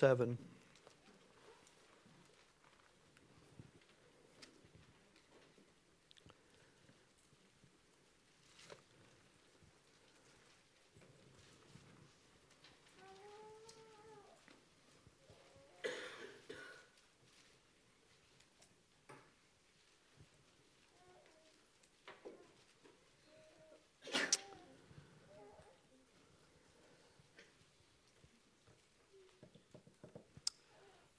[0.00, 0.38] 7.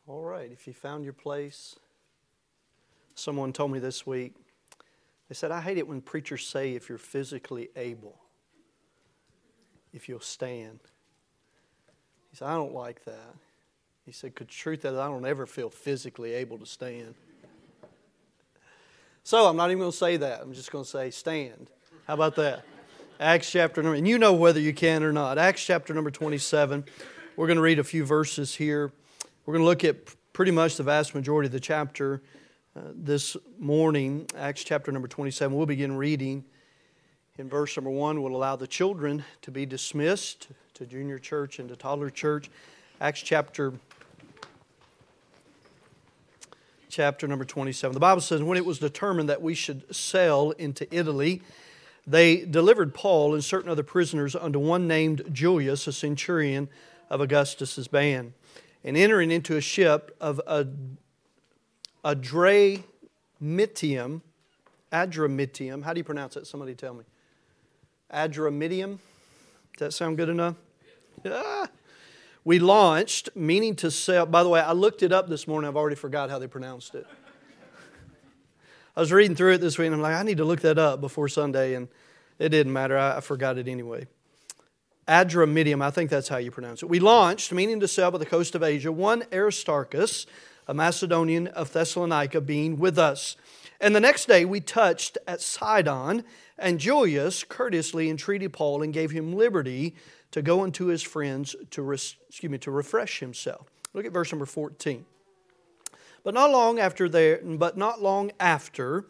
[0.08, 1.76] All right, if you found your place,
[3.14, 4.34] someone told me this week,
[5.30, 8.18] they said, I hate it when preachers say if you're physically able,
[9.94, 10.80] if you'll stand.
[12.32, 13.36] He said, I don't like that.
[14.04, 17.14] He said, the truth is, I don't ever feel physically able to stand.
[19.24, 20.42] So I'm not even going to say that.
[20.42, 21.70] I'm just going to say stand.
[22.08, 22.66] How about that?
[23.20, 25.38] Acts chapter number, and you know whether you can or not.
[25.38, 26.84] Acts chapter number 27.
[27.36, 28.92] We're going to read a few verses here.
[29.46, 29.98] We're going to look at
[30.34, 32.22] pretty much the vast majority of the chapter
[32.76, 35.56] uh, this morning, Acts chapter number 27.
[35.56, 36.46] We'll begin reading
[37.38, 38.22] in verse number 1.
[38.22, 42.50] We'll allow the children to be dismissed to junior church and to toddler church.
[43.02, 43.74] Acts chapter
[46.90, 47.94] chapter number 27.
[47.94, 51.42] The Bible says, When it was determined that we should sail into Italy,
[52.08, 56.70] they delivered Paul and certain other prisoners unto one named Julius, a centurion
[57.10, 58.32] of Augustus's band
[58.84, 60.68] and entering into a ship of a,
[62.04, 64.22] Adramyttium,
[64.92, 65.84] Adramyttium.
[65.84, 66.48] How do you pronounce that?
[66.48, 67.04] Somebody tell me.
[68.12, 68.98] Adramitium.
[69.78, 70.56] Does that sound good enough?
[71.24, 71.68] Yeah.
[72.44, 74.26] We launched, meaning to sail.
[74.26, 75.68] By the way, I looked it up this morning.
[75.68, 77.06] I've already forgot how they pronounced it.
[78.96, 80.78] I was reading through it this week, and I'm like, I need to look that
[80.78, 81.88] up before Sunday, and
[82.40, 82.98] it didn't matter.
[82.98, 84.08] I, I forgot it anyway.
[85.12, 86.86] Adramyttium, I think that's how you pronounce it.
[86.86, 90.26] We launched, meaning to sail by the coast of Asia, one Aristarchus,
[90.70, 93.36] a Macedonian of Thessalonica, being with us.
[93.82, 96.24] And the next day we touched at Sidon,
[96.58, 99.96] and Julius courteously entreated Paul and gave him liberty
[100.32, 103.70] to go unto his friends to, res- excuse me, to refresh himself.
[103.94, 105.04] Look at verse number 14.
[106.24, 109.08] But not long after there, but not long after,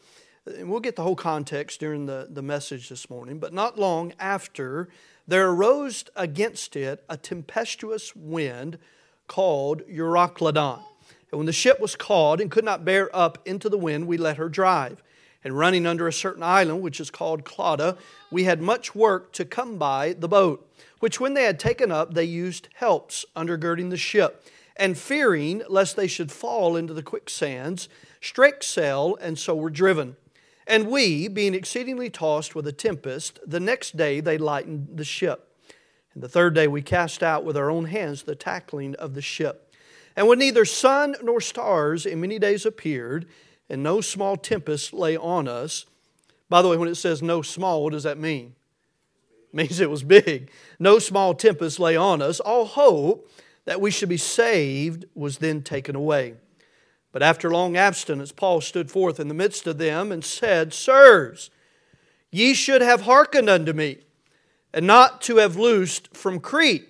[0.48, 4.14] and we'll get the whole context during the, the message this morning, but not long
[4.20, 4.90] after
[5.28, 8.78] there arose against it a tempestuous wind
[9.28, 10.82] called Euroclydon.
[11.32, 14.18] And when the ship was called and could not bear up into the wind, we
[14.18, 15.02] let her drive.
[15.44, 17.98] And running under a certain island, which is called Clauda,
[18.30, 22.14] we had much work to come by the boat, which when they had taken up,
[22.14, 24.46] they used helps undergirding the ship.
[24.76, 27.90] And fearing lest they should fall into the quicksands,
[28.20, 30.16] strake sail, and so were driven.
[30.68, 35.56] And we, being exceedingly tossed with a tempest, the next day they lightened the ship.
[36.14, 39.22] And the third day we cast out with our own hands the tackling of the
[39.22, 39.74] ship.
[40.16, 43.28] And when neither sun nor stars in many days appeared,
[43.70, 45.86] and no small tempest lay on us.
[46.50, 48.54] By the way, when it says no small, what does that mean?
[49.48, 50.52] It means it was big.
[50.78, 52.42] No small tempest lay on us.
[52.42, 53.32] All hope
[53.64, 56.36] that we should be saved was then taken away.
[57.12, 61.50] But after long abstinence, Paul stood forth in the midst of them and said, Sirs,
[62.32, 64.00] ye should have hearkened unto me,
[64.74, 66.88] and not to have loosed from Crete,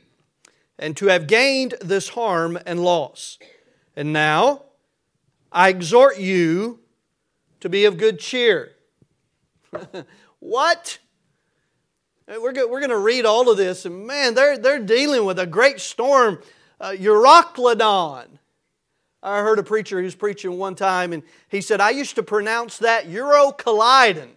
[0.78, 3.40] and to have gained this harm and loss.
[3.96, 4.64] And now
[5.52, 6.80] I exhort you
[7.60, 8.74] to be of good cheer.
[10.40, 11.00] what?
[12.28, 15.82] We're going, to read all of this, and man, they're, they're dealing with a great
[15.82, 16.42] storm,
[16.80, 18.28] uh, Euroclydon.
[19.24, 22.24] I heard a preacher who was preaching one time, and he said, I used to
[22.24, 24.32] pronounce that Euro colliding.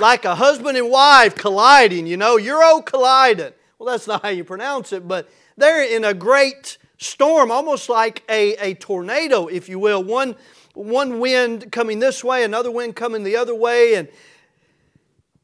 [0.00, 3.52] Like a husband and wife colliding, you know, Euro colliding.
[3.78, 8.22] Well, that's not how you pronounce it, but they're in a great storm, almost like
[8.28, 10.02] a, a tornado, if you will.
[10.02, 10.34] One,
[10.72, 13.94] one wind coming this way, another wind coming the other way.
[13.96, 14.08] And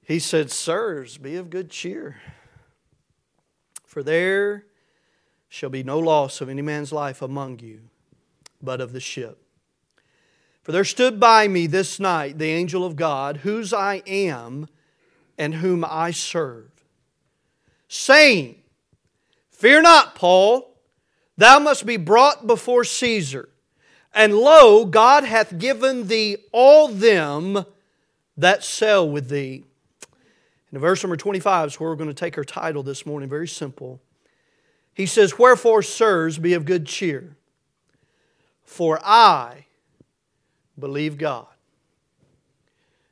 [0.06, 2.16] he said, Sirs, be of good cheer.
[3.84, 4.64] For there
[5.50, 7.90] shall be no loss of any man's life among you
[8.62, 9.42] but of the ship.
[10.62, 14.68] For there stood by me this night the angel of God, whose I am
[15.38, 16.70] and whom I serve,
[17.88, 18.56] saying,
[19.50, 20.76] Fear not, Paul,
[21.38, 23.48] thou must be brought before Caesar.
[24.14, 27.64] And lo, God hath given thee all them
[28.36, 29.64] that sell with thee.
[30.70, 33.48] In verse number 25 is where we're going to take our title this morning, very
[33.48, 34.02] simple.
[34.92, 37.37] He says, Wherefore, sirs, be of good cheer
[38.68, 39.64] for I
[40.78, 41.46] believe God.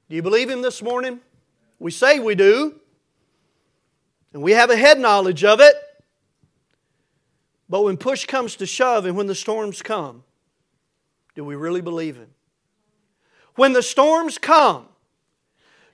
[0.08, 1.18] Do you believe Him this morning?
[1.78, 2.78] We say we do,
[4.34, 5.74] and we have a head knowledge of it.
[7.70, 10.24] But when push comes to shove and when the storms come,
[11.34, 12.28] do we really believe Him?
[13.54, 14.86] When the storms come,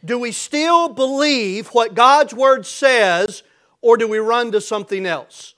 [0.05, 3.45] do we still believe what God's Word says
[3.81, 5.55] or do we run to something else?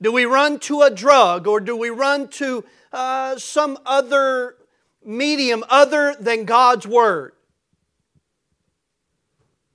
[0.00, 4.56] Do we run to a drug or do we run to uh, some other
[5.04, 7.32] medium other than God's Word?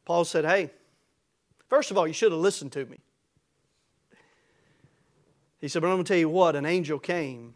[0.06, 0.72] Paul said, Hey,
[1.68, 3.00] first of all, you should have listened to me.
[5.60, 7.56] He said, But I'm going to tell you what, an angel came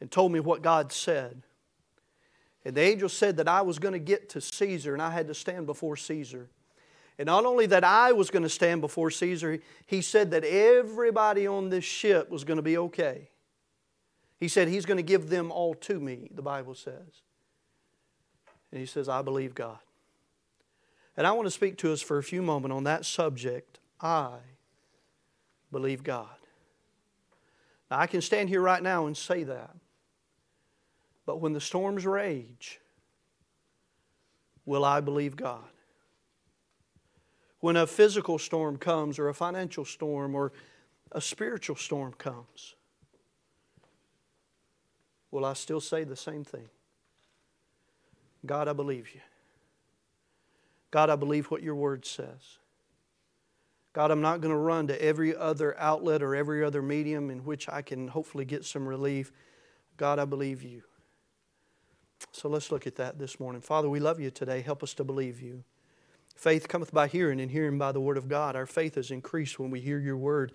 [0.00, 1.42] and told me what God said.
[2.64, 5.28] And the angel said that I was going to get to Caesar and I had
[5.28, 6.48] to stand before Caesar.
[7.18, 11.46] And not only that I was going to stand before Caesar, he said that everybody
[11.46, 13.29] on this ship was going to be okay.
[14.40, 17.22] He said he's going to give them all to me, the Bible says.
[18.72, 19.78] And he says, I believe God.
[21.16, 23.78] And I want to speak to us for a few moments on that subject.
[24.00, 24.38] I
[25.70, 26.28] believe God.
[27.90, 29.76] Now, I can stand here right now and say that.
[31.26, 32.80] But when the storms rage,
[34.64, 35.68] will I believe God?
[37.58, 40.52] When a physical storm comes, or a financial storm, or
[41.12, 42.74] a spiritual storm comes,
[45.30, 46.68] will I still say the same thing?
[48.44, 49.20] God, I believe you.
[50.90, 52.58] God, I believe what your word says.
[53.92, 57.44] God, I'm not going to run to every other outlet or every other medium in
[57.44, 59.32] which I can hopefully get some relief.
[59.96, 60.82] God, I believe you.
[62.32, 63.60] So let's look at that this morning.
[63.60, 64.60] Father, we love you today.
[64.60, 65.64] Help us to believe you.
[66.36, 68.56] Faith cometh by hearing, and hearing by the word of God.
[68.56, 70.52] Our faith is increased when we hear your word.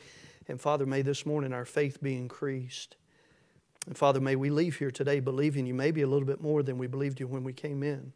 [0.48, 2.96] And Father, may this morning our faith be increased.
[3.86, 6.78] And Father, may we leave here today believing you maybe a little bit more than
[6.78, 8.14] we believed you when we came in.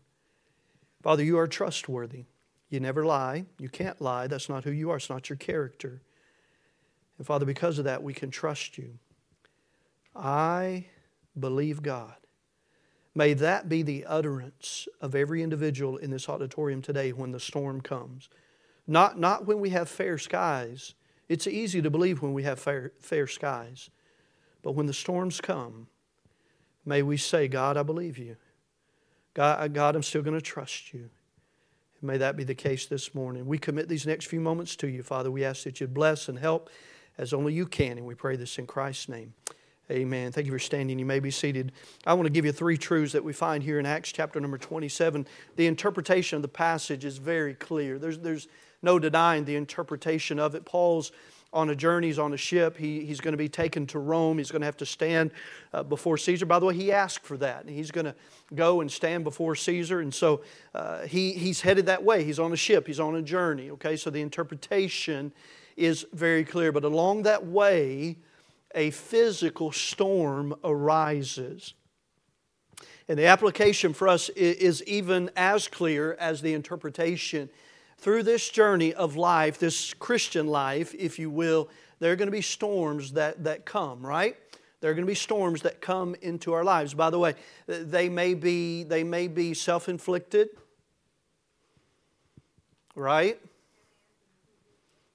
[1.04, 2.26] Father, you are trustworthy.
[2.70, 3.46] You never lie.
[3.58, 4.28] You can't lie.
[4.28, 6.02] That's not who you are, it's not your character.
[7.18, 8.98] And Father, because of that, we can trust you.
[10.16, 10.88] I
[11.38, 12.16] believe God.
[13.16, 17.82] May that be the utterance of every individual in this auditorium today when the storm
[17.82, 18.30] comes.
[18.88, 20.94] Not, not when we have fair skies.
[21.28, 23.90] It's easy to believe when we have fair, fair skies.
[24.62, 25.88] But when the storms come,
[26.86, 28.36] may we say, God, I believe you.
[29.34, 31.10] God, God I'm still going to trust you.
[32.02, 33.46] And may that be the case this morning.
[33.46, 35.32] We commit these next few moments to you, Father.
[35.32, 36.70] We ask that you bless and help
[37.18, 39.34] as only you can, and we pray this in Christ's name.
[39.92, 40.32] Amen.
[40.32, 41.00] Thank you for standing.
[41.00, 41.72] You may be seated.
[42.06, 44.58] I want to give you three truths that we find here in Acts chapter number
[44.58, 45.28] 27.
[45.56, 47.98] The interpretation of the passage is very clear.
[47.98, 48.48] There's, there's
[48.84, 50.64] no denying the interpretation of it.
[50.64, 51.12] Paul's
[51.52, 52.78] on a journey, he's on a ship.
[52.78, 54.38] He, he's going to be taken to Rome.
[54.38, 55.32] He's going to have to stand
[55.74, 56.46] uh, before Caesar.
[56.46, 57.68] By the way, he asked for that.
[57.68, 58.16] He's going to
[58.54, 60.00] go and stand before Caesar.
[60.02, 60.42] And so
[60.76, 62.24] uh, he, he's headed that way.
[62.24, 63.72] He's on a ship, he's on a journey.
[63.72, 65.32] Okay, so the interpretation
[65.76, 66.72] is very clear.
[66.72, 68.18] But along that way,
[68.76, 71.74] a physical storm arises.
[73.08, 77.50] And the application for us is even as clear as the interpretation
[78.00, 81.70] through this journey of life, this Christian life, if you will,
[82.00, 84.38] there are going to be storms that, that come, right?
[84.80, 86.94] There are going to be storms that come into our lives.
[86.94, 87.36] By the way,
[87.68, 90.50] they may be, they may be self inflicted,
[92.96, 93.40] right?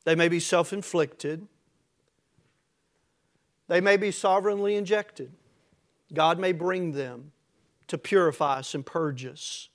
[0.05, 1.47] They may be self inflicted.
[3.67, 5.33] They may be sovereignly injected.
[6.13, 7.33] God may bring them
[7.87, 9.71] to purify us and purge us.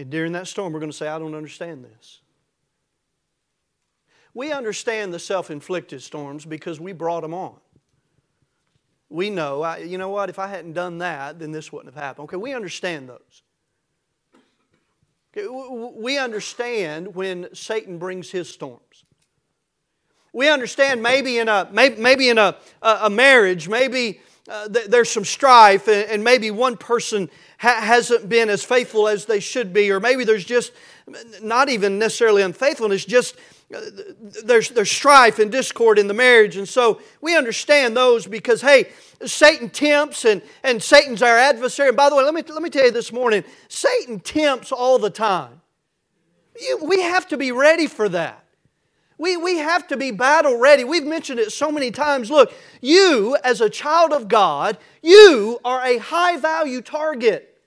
[0.00, 2.22] And during that storm, we're going to say, I don't understand this.
[4.32, 7.56] We understand the self inflicted storms because we brought them on.
[9.10, 12.02] We know, I, you know what, if I hadn't done that, then this wouldn't have
[12.02, 12.24] happened.
[12.24, 13.42] Okay, we understand those.
[15.36, 19.04] Okay, we understand when Satan brings his storms.
[20.32, 25.86] We understand maybe in a, maybe in a, a marriage, maybe uh, there's some strife,
[25.86, 30.24] and, maybe one person ha- hasn't been as faithful as they should be, or maybe
[30.24, 30.72] there's just
[31.40, 33.36] not even necessarily unfaithfulness, just
[33.72, 33.80] uh,
[34.44, 36.56] there's, there's strife and discord in the marriage.
[36.56, 38.90] And so we understand those because, hey,
[39.24, 41.88] Satan tempts and, and Satan's our adversary.
[41.88, 44.98] And by the way, let me, let me tell you this morning Satan tempts all
[44.98, 45.60] the time.
[46.60, 48.39] You, we have to be ready for that.
[49.20, 50.82] We, we have to be battle ready.
[50.82, 52.30] We've mentioned it so many times.
[52.30, 57.58] Look, you, as a child of God, you are a high value target.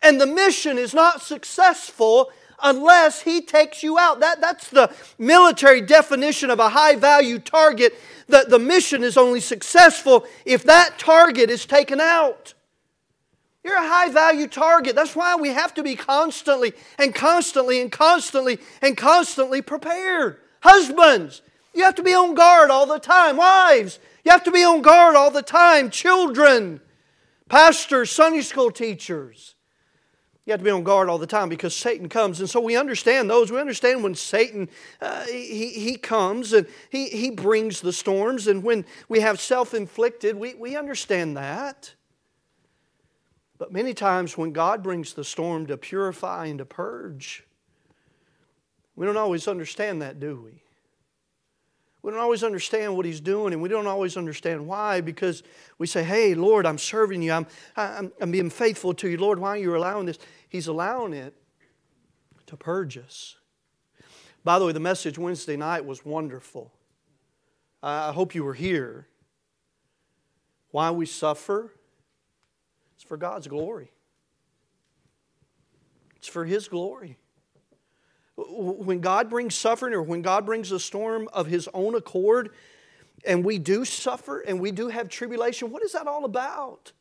[0.00, 2.32] And the mission is not successful
[2.62, 4.20] unless He takes you out.
[4.20, 7.92] That, that's the military definition of a high value target.
[8.28, 12.54] That the mission is only successful if that target is taken out.
[13.62, 14.96] You're a high value target.
[14.96, 20.38] That's why we have to be constantly and constantly and constantly and constantly prepared.
[20.64, 21.42] Husbands,
[21.74, 23.36] You have to be on guard all the time.
[23.36, 25.90] Wives, you have to be on guard all the time.
[25.90, 26.80] Children,
[27.50, 29.56] pastors, Sunday school teachers.
[30.46, 32.40] You have to be on guard all the time because Satan comes.
[32.40, 33.52] And so we understand those.
[33.52, 34.70] We understand when Satan,
[35.02, 38.46] uh, he, he comes and he, he brings the storms.
[38.46, 41.92] And when we have self inflicted, we, we understand that.
[43.58, 47.44] But many times when God brings the storm to purify and to purge,
[48.96, 50.62] we don't always understand that, do we?
[52.02, 55.42] We don't always understand what he's doing, and we don't always understand why because
[55.78, 57.32] we say, Hey, Lord, I'm serving you.
[57.32, 57.46] I'm,
[57.76, 59.16] I'm, I'm being faithful to you.
[59.16, 60.18] Lord, why are you allowing this?
[60.50, 61.34] He's allowing it
[62.44, 63.36] to purge us.
[64.44, 66.70] By the way, the message Wednesday night was wonderful.
[67.82, 69.08] I hope you were here.
[70.70, 71.72] Why we suffer?
[72.96, 73.92] It's for God's glory,
[76.16, 77.18] it's for His glory.
[78.36, 82.50] When God brings suffering or when God brings a storm of His own accord,
[83.24, 86.92] and we do suffer and we do have tribulation, what is that all about?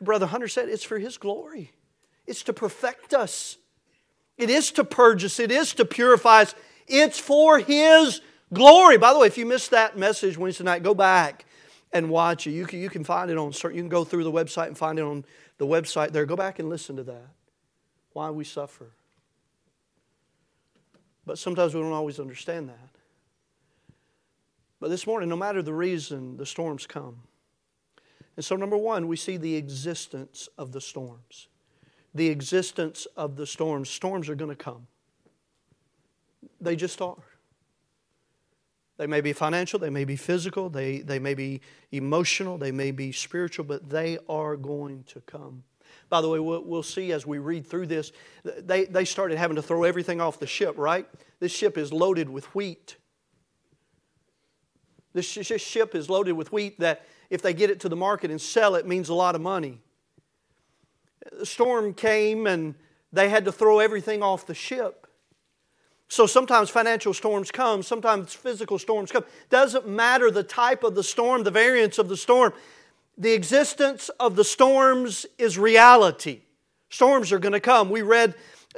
[0.00, 1.72] Brother Hunter said it's for His glory,
[2.26, 3.58] it's to perfect us,
[4.36, 6.54] it is to purge us, it is to purify us,
[6.86, 8.20] it's for His
[8.52, 8.96] glory.
[8.96, 11.44] By the way, if you missed that message Wednesday night, go back
[11.92, 12.52] and watch it.
[12.52, 14.98] You can, you can find it on, you can go through the website and find
[14.98, 15.24] it on
[15.58, 16.26] the website there.
[16.26, 17.28] Go back and listen to that.
[18.12, 18.92] Why we suffer.
[21.28, 22.88] But sometimes we don't always understand that.
[24.80, 27.18] But this morning, no matter the reason, the storms come.
[28.36, 31.48] And so, number one, we see the existence of the storms.
[32.14, 33.90] The existence of the storms.
[33.90, 34.86] Storms are going to come,
[36.62, 37.22] they just are.
[38.96, 41.60] They may be financial, they may be physical, they, they may be
[41.92, 45.62] emotional, they may be spiritual, but they are going to come.
[46.08, 48.12] By the way, we'll, we'll see as we read through this,
[48.44, 51.06] they, they started having to throw everything off the ship, right?
[51.40, 52.96] This ship is loaded with wheat.
[55.12, 58.40] This ship is loaded with wheat that if they get it to the market and
[58.40, 59.80] sell it means a lot of money.
[61.32, 62.74] The storm came and
[63.12, 65.06] they had to throw everything off the ship.
[66.08, 69.24] So sometimes financial storms come, sometimes physical storms come.
[69.50, 72.54] Doesn't matter the type of the storm, the variance of the storm
[73.18, 76.42] the existence of the storms is reality.
[76.88, 77.90] Storms are going to come.
[77.90, 78.34] We read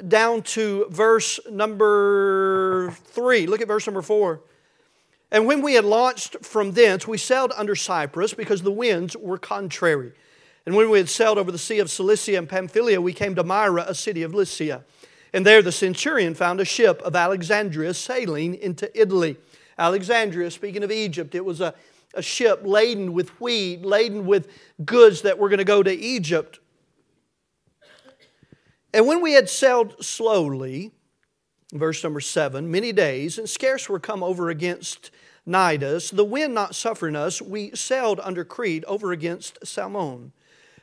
[0.09, 3.47] down to verse number three.
[3.47, 4.41] Look at verse number four.
[5.31, 9.39] And when we had launched from thence, we sailed under Cyprus because the winds were
[9.39, 10.13] contrary.
[10.67, 13.45] And when we had sailed over the sea of Cilicia and Pamphylia, we came to
[13.45, 14.85] Myra, a city of Lycia.
[15.33, 19.37] And there the centurion found a ship of Alexandria sailing into Italy.
[19.79, 21.75] Alexandria, speaking of Egypt, it was a
[22.15, 24.49] a ship laden with wheat, laden with
[24.85, 26.59] goods that were going to go to Egypt.
[28.93, 30.93] And when we had sailed slowly,
[31.73, 35.11] verse number seven, many days, and scarce were come over against
[35.47, 40.33] Cnidus, the wind not suffering us, we sailed under Crete over against Salmone.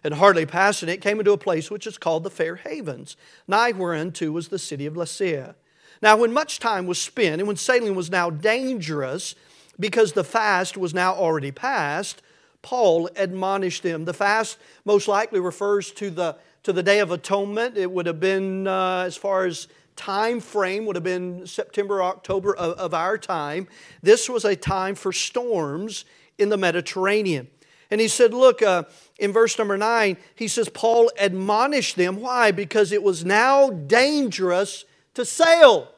[0.04, 3.18] And hardly passing it, came into a place which is called the Fair Havens,
[3.48, 5.56] nigh whereunto was the city of Lasea.
[6.02, 9.36] Now, when much time was spent, and when sailing was now dangerous,
[9.80, 12.22] because the fast was now already past,
[12.62, 14.06] Paul admonished them.
[14.06, 17.78] The fast most likely refers to the, to the Day of Atonement.
[17.78, 22.56] It would have been, uh, as far as time frame, would have been September, October
[22.56, 23.68] of, of our time.
[24.02, 26.06] This was a time for storms
[26.38, 27.48] in the Mediterranean.
[27.90, 28.84] And he said, Look, uh,
[29.18, 32.20] in verse number nine, he says, Paul admonished them.
[32.20, 32.52] Why?
[32.52, 35.90] Because it was now dangerous to sail.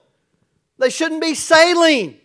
[0.78, 2.20] They shouldn't be sailing.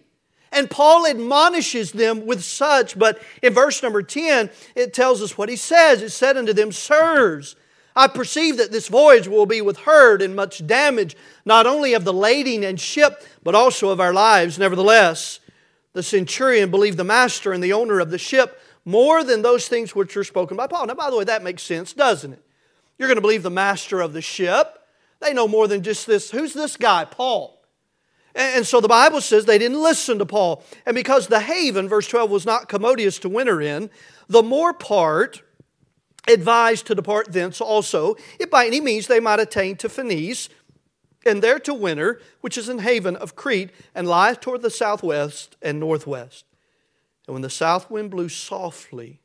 [0.54, 5.48] And Paul admonishes them with such, but in verse number 10, it tells us what
[5.48, 6.00] he says.
[6.00, 7.56] It said unto them, Sirs,
[7.96, 12.04] I perceive that this voyage will be with hurt and much damage, not only of
[12.04, 14.58] the lading and ship, but also of our lives.
[14.58, 15.40] Nevertheless,
[15.92, 19.94] the centurion believed the master and the owner of the ship more than those things
[19.94, 20.86] which were spoken by Paul.
[20.86, 22.42] Now, by the way, that makes sense, doesn't it?
[22.98, 24.78] You're going to believe the master of the ship.
[25.20, 26.30] They know more than just this.
[26.30, 27.60] Who's this guy, Paul?
[28.34, 30.64] And so the Bible says they didn't listen to Paul.
[30.86, 33.90] And because the haven, verse 12, was not commodious to winter in,
[34.28, 35.42] the more part
[36.26, 40.48] advised to depart thence also, if by any means they might attain to Phoenice,
[41.26, 45.56] and there to winter, which is an haven of Crete, and lieth toward the southwest
[45.62, 46.44] and northwest.
[47.26, 49.20] And when the south wind blew softly,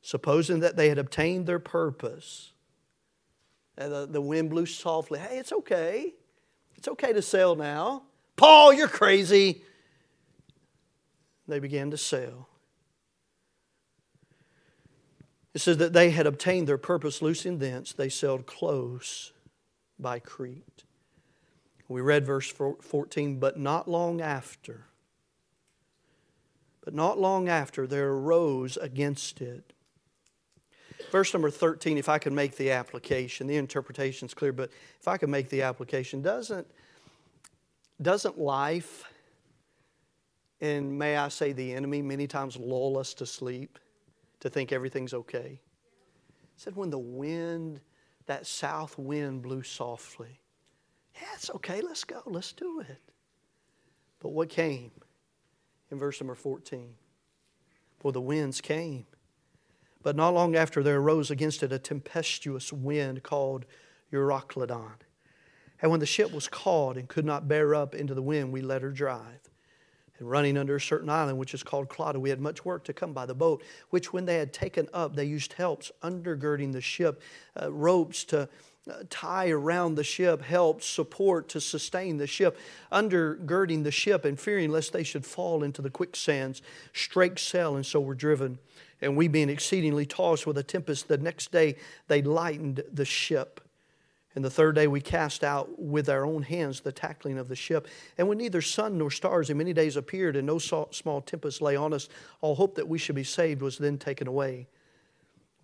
[0.00, 2.52] supposing that they had obtained their purpose,
[3.76, 6.14] and the, the wind blew softly, hey, it's okay.
[6.86, 8.04] It's okay to sell now.
[8.36, 9.64] Paul, you're crazy.
[11.48, 12.48] They began to sell.
[15.52, 19.32] It says that they had obtained their purpose loosing thence, they sailed close
[19.98, 20.84] by Crete.
[21.88, 24.86] We read verse 14, but not long after,
[26.84, 29.72] But not long after, there arose against it.
[31.10, 35.08] Verse number 13, if I can make the application, the interpretation is clear, but if
[35.08, 36.66] I can make the application, doesn't,
[38.00, 39.04] doesn't life,
[40.60, 43.78] and may I say the enemy, many times lull us to sleep
[44.40, 45.60] to think everything's okay?
[45.60, 47.80] It said when the wind,
[48.26, 50.40] that south wind blew softly.
[51.14, 53.00] Yeah, it's okay, let's go, let's do it.
[54.20, 54.90] But what came?
[55.90, 56.94] in verse number 14.
[58.02, 59.06] Well, the winds came.
[60.06, 63.66] But not long after there arose against it a tempestuous wind called
[64.12, 65.00] Euroclydon.
[65.82, 68.62] And when the ship was caught and could not bear up into the wind, we
[68.62, 69.40] let her drive.
[70.20, 72.92] And running under a certain island, which is called Clauda, we had much work to
[72.92, 76.80] come by the boat, which when they had taken up, they used helps undergirding the
[76.80, 77.20] ship,
[77.60, 78.48] uh, ropes to
[79.10, 82.56] tie around the ship, help, support to sustain the ship,
[82.92, 87.84] undergirding the ship and fearing lest they should fall into the quicksands, strake sail, and
[87.84, 88.60] so were driven.
[89.00, 91.76] And we being exceedingly tossed with a tempest, the next day
[92.08, 93.60] they lightened the ship.
[94.34, 97.56] And the third day we cast out with our own hands the tackling of the
[97.56, 97.88] ship.
[98.18, 101.74] And when neither sun nor stars in many days appeared, and no small tempest lay
[101.74, 102.08] on us,
[102.42, 104.66] all hope that we should be saved was then taken away.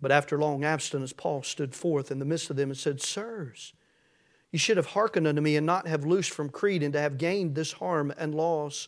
[0.01, 3.73] But after long abstinence, Paul stood forth in the midst of them and said, Sirs,
[4.51, 7.17] you should have hearkened unto me and not have loosed from Crete and to have
[7.17, 8.87] gained this harm and loss.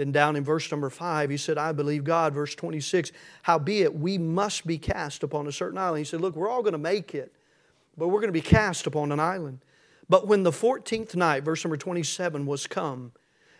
[0.00, 2.32] Then down in verse number five, he said, I believe God.
[2.32, 5.98] Verse 26, howbeit we must be cast upon a certain island.
[5.98, 7.34] He said, Look, we're all going to make it,
[7.98, 9.58] but we're going to be cast upon an island.
[10.08, 13.12] But when the 14th night, verse number 27, was come,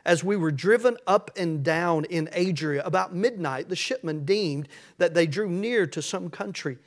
[0.06, 4.66] as we were driven up and down in Adria, about midnight, the shipmen deemed
[4.96, 6.78] that they drew near to some country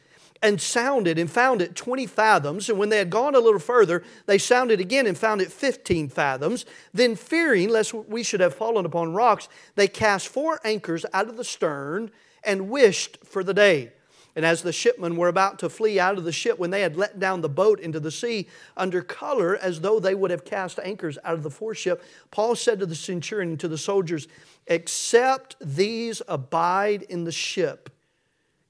[0.44, 2.70] and sounded and found it 20 fathoms.
[2.70, 6.10] And when they had gone a little further, they sounded again and found it 15
[6.10, 6.66] fathoms.
[6.94, 11.38] Then, fearing lest we should have fallen upon rocks, they cast four anchors out of
[11.38, 12.12] the stern
[12.44, 13.94] and wished for the day.
[14.36, 16.98] And as the shipmen were about to flee out of the ship, when they had
[16.98, 20.78] let down the boat into the sea under color as though they would have cast
[20.84, 24.28] anchors out of the foreship, Paul said to the centurion and to the soldiers,
[24.68, 27.92] Except these abide in the ship,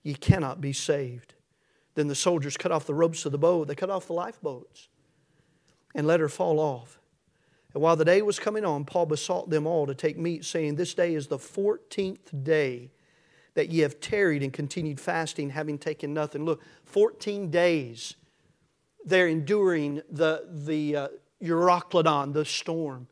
[0.03, 1.33] ye cannot be saved.
[1.95, 4.87] Then the soldiers cut off the ropes of the boat, they cut off the lifeboats,
[5.93, 6.99] and let her fall off.
[7.73, 10.75] And while the day was coming on, Paul besought them all to take meat, saying,
[10.75, 12.91] This day is the fourteenth day
[13.55, 16.43] that ye have tarried and continued fasting, having taken nothing.
[16.43, 18.15] Look, 14 days
[19.05, 21.07] they're enduring the, the uh,
[21.41, 23.07] Euroclydon, the storm.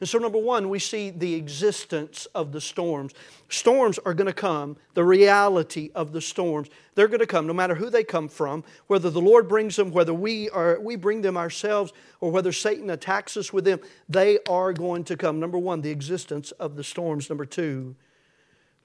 [0.00, 3.12] And so, number one, we see the existence of the storms.
[3.50, 6.70] Storms are going to come, the reality of the storms.
[6.94, 9.90] They're going to come no matter who they come from, whether the Lord brings them,
[9.90, 13.80] whether we, are, we bring them ourselves, or whether Satan attacks us with them.
[14.08, 15.38] They are going to come.
[15.38, 17.28] Number one, the existence of the storms.
[17.28, 17.94] Number two,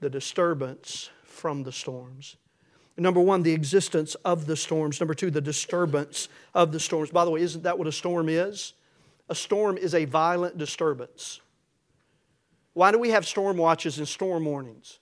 [0.00, 2.36] the disturbance from the storms.
[2.98, 5.00] Number one, the existence of the storms.
[5.00, 7.10] Number two, the disturbance of the storms.
[7.10, 8.74] By the way, isn't that what a storm is?
[9.28, 11.40] A storm is a violent disturbance.
[12.74, 14.98] Why do we have storm watches and storm warnings?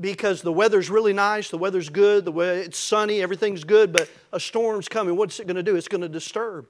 [0.00, 4.08] Because the weather's really nice, the weather's good, the way it's sunny, everything's good, but
[4.32, 5.16] a storm's coming.
[5.16, 5.76] What's it going to do?
[5.76, 6.66] It's going to disturb.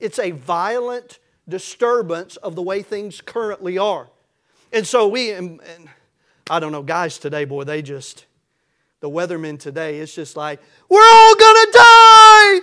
[0.00, 4.08] It's a violent disturbance of the way things currently are.
[4.72, 5.88] And so we, and, and
[6.48, 8.26] I don't know, guys today, boy, they just,
[9.00, 12.60] the weathermen today, it's just like, we're all gonna die!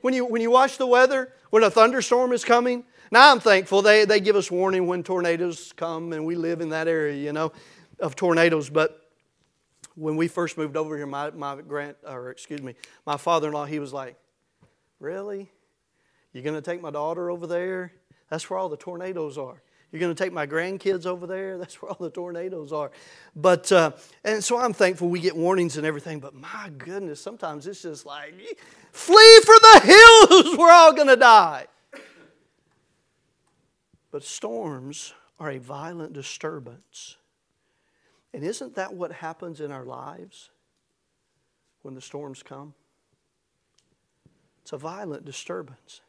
[0.00, 3.82] When you, when you watch the weather, when a thunderstorm is coming, now I'm thankful
[3.82, 7.32] they, they give us warning when tornadoes come and we live in that area, you
[7.32, 7.52] know,
[7.98, 8.70] of tornadoes.
[8.70, 9.10] But
[9.96, 13.78] when we first moved over here, my, my grand, or excuse me, my father-in-law, he
[13.80, 14.16] was like,
[15.00, 15.50] really?
[16.32, 17.92] You're to take my daughter over there?
[18.28, 19.60] That's where all the tornadoes are.
[19.90, 21.58] You're going to take my grandkids over there?
[21.58, 22.90] That's where all the tornadoes are.
[23.34, 23.92] But, uh,
[24.24, 28.06] and so I'm thankful we get warnings and everything, but my goodness, sometimes it's just
[28.06, 28.34] like,
[28.92, 31.66] flee for the hills, we're all going to die.
[34.10, 37.16] But storms are a violent disturbance.
[38.32, 40.50] And isn't that what happens in our lives
[41.82, 42.74] when the storms come?
[44.62, 46.00] It's a violent disturbance.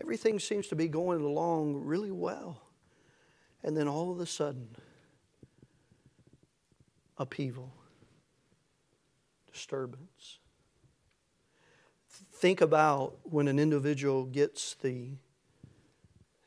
[0.00, 2.60] Everything seems to be going along really well.
[3.62, 4.68] And then all of a sudden,
[7.16, 7.72] upheaval,
[9.52, 10.38] disturbance.
[12.34, 15.10] Think about when an individual gets the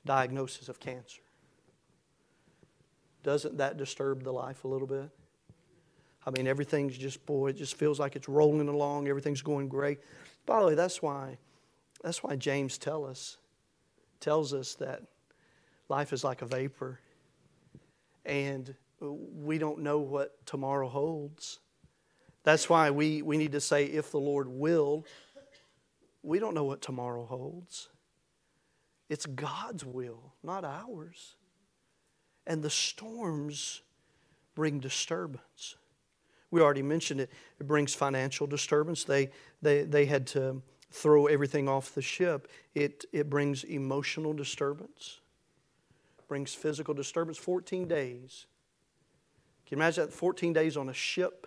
[0.05, 1.21] diagnosis of cancer.
[3.23, 5.09] Doesn't that disturb the life a little bit?
[6.25, 9.99] I mean, everything's just, boy, it just feels like it's rolling along, everything's going great.
[10.45, 11.37] By the way, that's why,
[12.03, 13.37] that's why James tell us,
[14.19, 15.03] tells us that
[15.91, 17.01] Life is like a vapor.
[18.23, 21.59] And we don't know what tomorrow holds.
[22.43, 25.05] That's why we, we need to say, if the Lord will.
[26.23, 27.89] We don't know what tomorrow holds.
[29.09, 31.35] It's God's will, not ours.
[32.47, 33.81] And the storms
[34.55, 35.75] bring disturbance.
[36.51, 37.31] We already mentioned it.
[37.59, 39.03] It brings financial disturbance.
[39.03, 42.47] They, they, they had to throw everything off the ship.
[42.75, 45.20] It, it brings emotional disturbance,
[46.31, 47.37] brings physical disturbance.
[47.37, 48.45] 14 days.
[49.65, 50.13] Can you imagine that?
[50.13, 51.45] 14 days on a ship.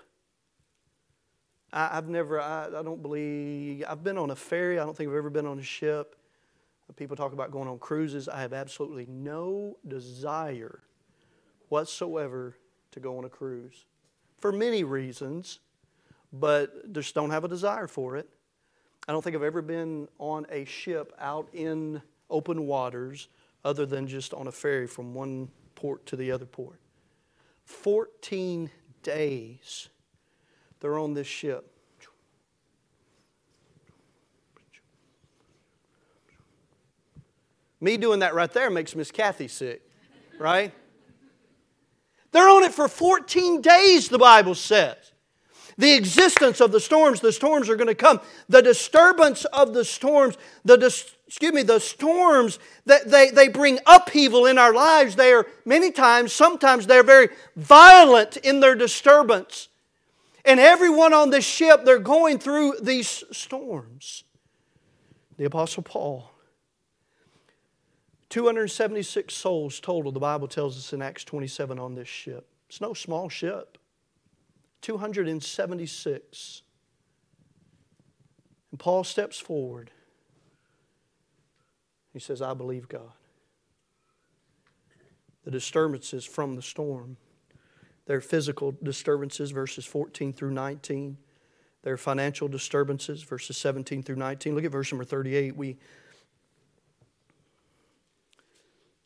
[1.73, 4.79] I, have never, I, I don't believe, I've been on a ferry.
[4.79, 6.17] I don't think I've ever been on a ship.
[6.97, 8.29] People talk about going on cruises.
[8.29, 10.81] I have absolutely no desire
[11.71, 12.55] whatsoever
[12.91, 13.87] to go on a cruise
[14.37, 15.61] for many reasons,
[16.31, 18.29] but just don't have a desire for it.
[19.09, 23.29] I don't think I've ever been on a ship out in open waters
[23.65, 26.79] other than just on a ferry from one port to the other port.
[27.65, 28.71] 14
[29.03, 29.89] days
[30.81, 31.71] they're on this ship.
[37.81, 39.81] Me doing that right there makes Miss Kathy sick,
[40.39, 40.73] right?
[42.33, 45.14] They're on it for 14 days, the Bible says
[45.77, 47.21] the existence of the storms.
[47.21, 48.21] The storms are going to come.
[48.49, 53.79] The disturbance of the storms, the dis- excuse me, the storms that they, they bring
[53.87, 55.17] upheaval in our lives.
[55.17, 59.69] They are many times, sometimes they're very violent in their disturbance.
[60.45, 64.25] And everyone on this ship, they're going through these storms.
[65.39, 66.31] The Apostle Paul.
[68.29, 72.49] 276 souls total, the Bible tells us in Acts 27 on this ship.
[72.69, 73.79] It's no small ship.
[74.85, 76.63] 276.
[78.71, 79.91] And Paul steps forward.
[82.13, 83.13] He says, I believe God.
[85.45, 87.17] The disturbances from the storm.
[88.05, 91.17] Their physical disturbances, verses 14 through 19.
[91.83, 94.55] Their financial disturbances, verses 17 through 19.
[94.55, 95.57] Look at verse number 38.
[95.57, 95.79] We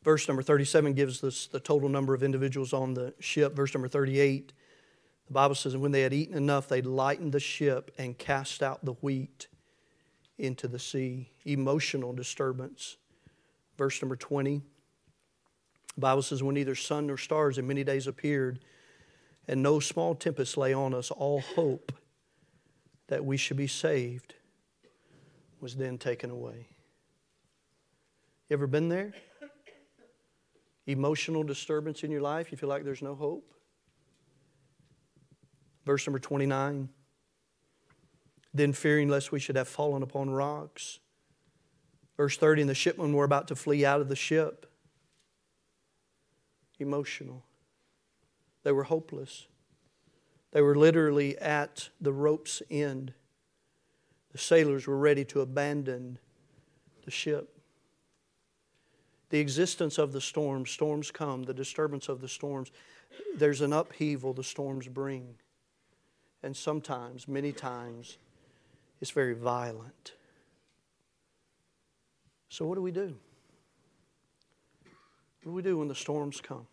[0.03, 3.55] Verse number 37 gives us the total number of individuals on the ship.
[3.55, 4.53] Verse number 38
[5.29, 8.63] the Bible says, and when they had eaten enough, they lightened the ship and cast
[8.63, 9.47] out the wheat
[10.39, 11.31] into the sea.
[11.45, 12.97] Emotional disturbance.
[13.77, 14.63] Verse number 20.
[15.95, 18.61] The Bible says, when neither sun nor stars in many days appeared,
[19.47, 21.93] and no small tempest lay on us, all hope
[23.09, 24.35] that we should be saved
[25.61, 26.69] was then taken away.
[28.49, 29.13] You ever been there?
[30.87, 32.51] Emotional disturbance in your life?
[32.51, 33.53] You feel like there's no hope?
[35.89, 36.91] Verse number 29.
[38.53, 40.99] Then, fearing lest we should have fallen upon rocks.
[42.19, 44.71] Verse 30, and the shipmen were about to flee out of the ship.
[46.79, 47.43] Emotional.
[48.65, 49.47] They were hopeless.
[50.51, 53.15] They were literally at the rope's end.
[54.33, 56.19] The sailors were ready to abandon
[57.07, 57.59] the ship.
[59.31, 62.73] The existence of the storms, storms come, the disturbance of the storms.
[63.35, 65.37] There's an upheaval the storms bring
[66.43, 68.19] and sometimes, many times,
[69.01, 70.13] it's very violent.
[72.49, 73.15] So, what do we do?
[75.43, 76.67] What do we do when the storms come?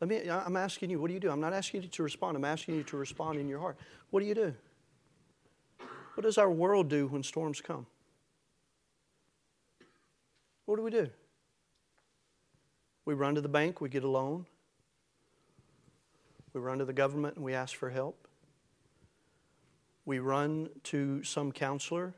[0.00, 1.30] Let me, I'm asking you, what do you do?
[1.30, 3.78] I'm not asking you to respond, I'm asking you to respond in your heart.
[4.10, 4.54] What do you do?
[6.14, 7.86] What does our world do when storms come?
[10.66, 11.08] What do we do?
[13.04, 14.46] We run to the bank, we get a loan,
[16.54, 18.28] we run to the government and we ask for help.
[20.06, 22.14] We run to some counselor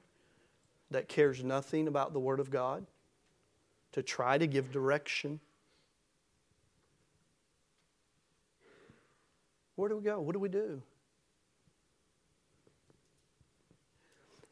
[0.90, 2.86] that cares nothing about the Word of God
[3.92, 5.40] to try to give direction.
[9.74, 10.20] Where do we go?
[10.20, 10.82] What do we do?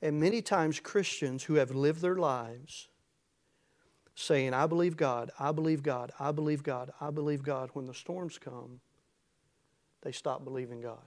[0.00, 2.88] And many times, Christians who have lived their lives
[4.14, 7.94] saying, I believe God, I believe God, I believe God, I believe God, when the
[7.94, 8.80] storms come,
[10.04, 11.02] they stop believing God.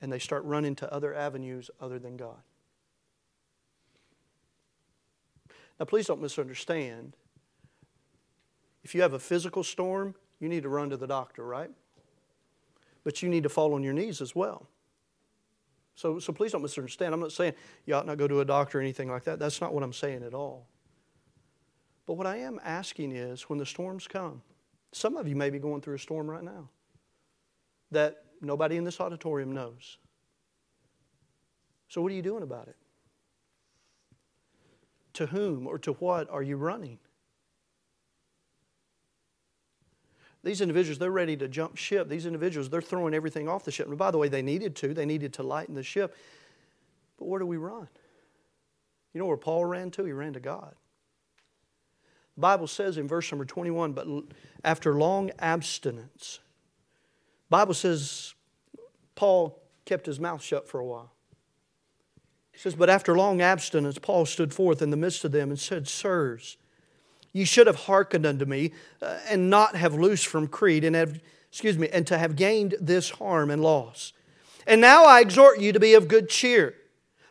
[0.00, 2.38] And they start running to other avenues other than God.
[5.78, 7.16] Now, please don't misunderstand.
[8.82, 11.70] If you have a physical storm, you need to run to the doctor, right?
[13.04, 14.68] But you need to fall on your knees as well.
[15.96, 17.12] So, so please don't misunderstand.
[17.12, 19.38] I'm not saying you ought not go to a doctor or anything like that.
[19.38, 20.66] That's not what I'm saying at all.
[22.10, 24.42] But what I am asking is when the storms come,
[24.90, 26.68] some of you may be going through a storm right now
[27.92, 29.96] that nobody in this auditorium knows.
[31.86, 32.74] So, what are you doing about it?
[35.12, 36.98] to whom or to what are you running?
[40.42, 42.08] These individuals, they're ready to jump ship.
[42.08, 43.86] These individuals, they're throwing everything off the ship.
[43.86, 44.92] And by the way, they needed to.
[44.94, 46.16] They needed to lighten the ship.
[47.20, 47.86] But where do we run?
[49.14, 50.04] You know where Paul ran to?
[50.04, 50.74] He ran to God.
[52.36, 54.06] Bible says in verse number 21, but
[54.64, 56.40] after long abstinence,
[57.48, 58.34] Bible says
[59.14, 61.12] Paul kept his mouth shut for a while.
[62.52, 65.58] He says, But after long abstinence, Paul stood forth in the midst of them and
[65.58, 66.56] said, Sirs,
[67.32, 71.20] you should have hearkened unto me uh, and not have loosed from Crete and have,
[71.50, 74.12] excuse me, and to have gained this harm and loss.
[74.66, 76.74] And now I exhort you to be of good cheer.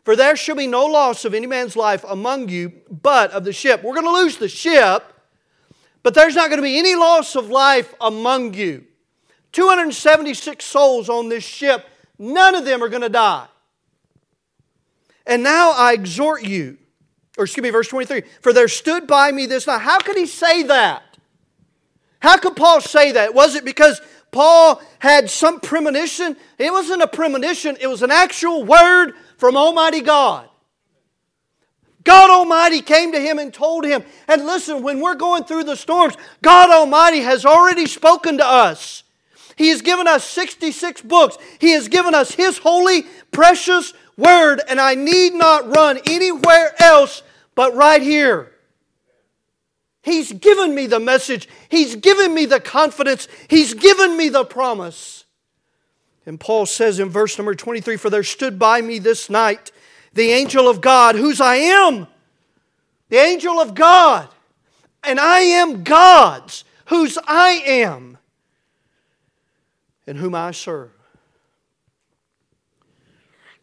[0.10, 3.54] For there shall be no loss of any man's life among you, but of the
[3.54, 3.84] ship.
[3.84, 5.04] We're going to lose the ship,
[6.02, 8.86] but there's not going to be any loss of life among you.
[9.52, 11.86] 276 souls on this ship,
[12.18, 13.46] none of them are going to die.
[15.28, 16.80] And now I exhort you,
[17.38, 19.82] or excuse me, verse 23 For there stood by me this night.
[19.82, 21.04] How could he say that?
[22.20, 23.36] How could Paul say that?
[23.36, 26.38] Was it because Paul had some premonition?
[26.58, 30.48] It wasn't a premonition, it was an actual word from Almighty God.
[32.04, 35.76] God Almighty came to him and told him, and listen, when we're going through the
[35.76, 39.04] storms, God Almighty has already spoken to us.
[39.60, 41.38] He has given us 66 books.
[41.60, 47.24] He has given us His holy, precious word, and I need not run anywhere else
[47.56, 48.54] but right here.
[50.02, 55.26] He's given me the message, He's given me the confidence, He's given me the promise.
[56.26, 59.72] And Paul says in verse number 23 For there stood by me this night
[60.14, 62.08] the angel of God, whose I am.
[63.10, 64.30] The angel of God.
[65.04, 68.18] And I am God's, whose I am,
[70.06, 70.92] and whom I serve.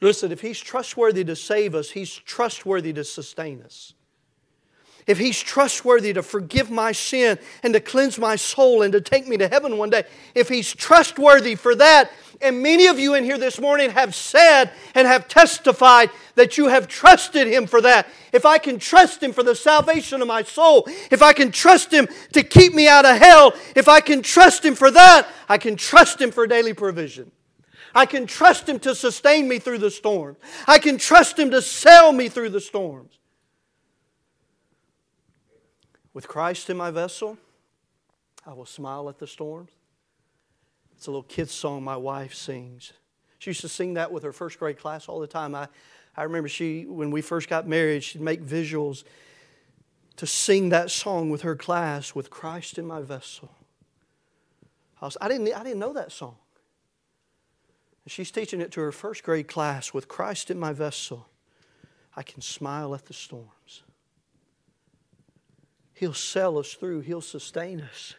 [0.01, 3.93] Listen, if He's trustworthy to save us, He's trustworthy to sustain us
[5.07, 9.27] if He's trustworthy to forgive my sin and to cleanse my soul and to take
[9.27, 13.25] me to heaven one day, if He's trustworthy for that, and many of you in
[13.25, 18.07] here this morning have said and have testified that you have trusted Him for that.
[18.33, 21.93] If I can trust Him for the salvation of my soul, if I can trust
[21.93, 25.59] Him to keep me out of hell, if I can trust Him for that, I
[25.59, 27.31] can trust Him for daily provision.
[27.95, 30.37] I can trust Him to sustain me through the storm.
[30.67, 33.19] I can trust Him to sail me through the storms.
[36.17, 37.37] With Christ in my vessel,
[38.47, 39.71] I will smile at the storms.
[40.97, 42.95] It's a little kid's song my wife sings.
[43.39, 45.55] She used to sing that with her first grade class all the time.
[45.55, 45.69] I,
[46.17, 49.05] I remember she, when we first got married, she'd make visuals
[50.17, 53.51] to sing that song with her class, with Christ in my vessel.
[55.03, 56.37] I, was, I, didn't, I didn't know that song.
[58.07, 61.29] She's teaching it to her first grade class with Christ in my vessel.
[62.17, 63.83] I can smile at the storms.
[65.97, 68.15] He'll sell us through, He'll sustain us.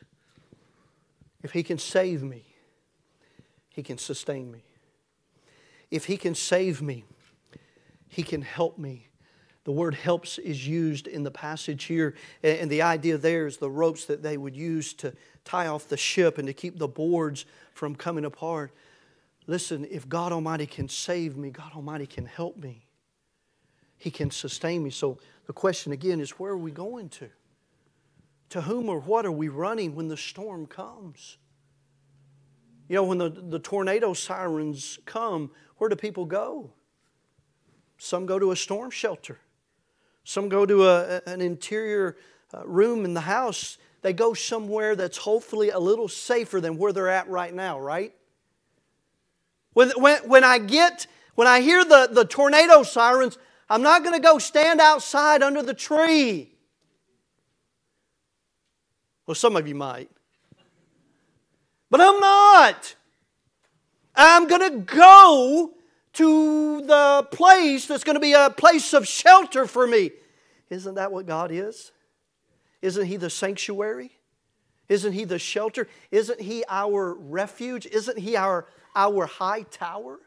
[1.43, 2.43] If He can save me,
[3.69, 4.63] He can sustain me.
[5.91, 7.05] If He can save me,
[8.07, 9.07] He can help me.
[9.63, 13.69] The word helps is used in the passage here, and the idea there is the
[13.69, 15.13] ropes that they would use to
[15.45, 18.71] tie off the ship and to keep the boards from coming apart.
[19.45, 22.87] Listen, if God Almighty can save me, God Almighty can help me.
[23.97, 24.89] He can sustain me.
[24.89, 27.29] So the question again is where are we going to?
[28.49, 31.38] To whom or what are we running when the storm comes?
[32.88, 36.71] You know, when the, the tornado sirens come, where do people go?
[37.97, 39.39] Some go to a storm shelter.
[40.23, 42.17] Some go to a, an interior
[42.53, 43.77] uh, room in the house.
[44.01, 48.13] They go somewhere that's hopefully a little safer than where they're at right now, right?
[49.73, 53.38] When, when, when I get, when I hear the, the tornado sirens,
[53.69, 56.53] I'm not going to go stand outside under the tree.
[59.27, 60.09] Well, some of you might.
[61.91, 62.95] But I'm not.
[64.15, 65.73] I'm going to go
[66.13, 70.11] to the place that's going to be a place of shelter for me.
[70.69, 71.91] Isn't that what God is?
[72.81, 74.11] Isn't He the sanctuary?
[74.89, 75.87] Isn't He the shelter?
[76.09, 77.85] Isn't He our refuge?
[77.85, 80.19] Isn't He our, our high tower?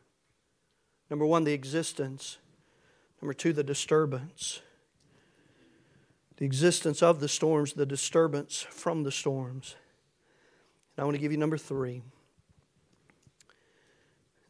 [1.08, 2.38] Number one, the existence.
[3.20, 4.60] Number two, the disturbance
[6.40, 9.76] the existence of the storms, the disturbance from the storms.
[10.96, 12.02] And I want to give you number three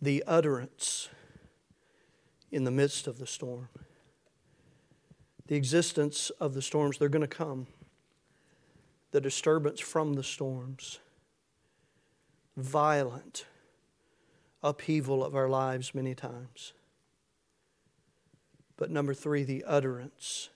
[0.00, 1.11] the utterance
[2.50, 3.68] in the midst of the storm.
[5.48, 7.66] The existence of the storms, they're going to come.
[9.11, 11.00] The disturbance from the storms.
[12.57, 13.46] Violent
[14.62, 16.72] upheaval of our lives many times.
[18.76, 20.50] But number three, the utterance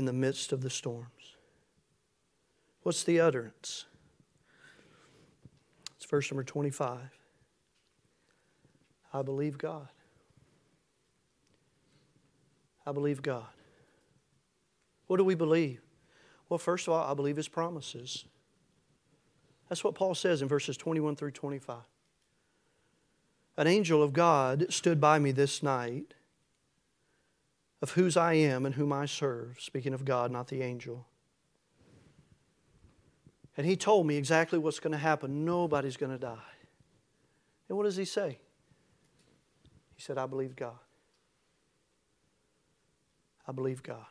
[0.00, 1.36] in the midst of the storms.
[2.84, 3.84] What's the utterance?
[5.96, 6.98] It's verse number 25.
[9.12, 9.88] I believe God.
[12.86, 13.44] I believe God.
[15.06, 15.82] What do we believe?
[16.48, 18.24] Well, first of all, I believe His promises.
[19.68, 21.76] That's what Paul says in verses 21 through 25.
[23.58, 26.14] An angel of God stood by me this night,
[27.82, 31.06] of whose I am and whom I serve, speaking of God, not the angel.
[33.56, 35.44] And he told me exactly what's going to happen.
[35.44, 36.38] Nobody's going to die.
[37.68, 38.38] And what does he say?
[39.94, 40.78] He said, I believe God.
[43.46, 44.06] I believe God.